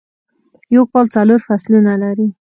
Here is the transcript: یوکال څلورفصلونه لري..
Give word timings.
یوکال 0.75 1.05
څلورفصلونه 1.15 1.93
لري.. 2.01 2.27